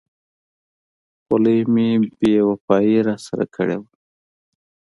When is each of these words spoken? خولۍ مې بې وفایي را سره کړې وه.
خولۍ 1.23 1.59
مې 1.73 1.89
بې 2.17 2.33
وفایي 2.49 2.97
را 3.07 3.15
سره 3.25 3.45
کړې 3.55 3.77
وه. 3.81 3.89